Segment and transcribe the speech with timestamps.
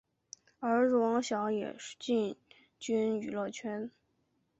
[0.61, 2.35] 儿子王骁也进
[2.79, 3.91] 军娱乐圈。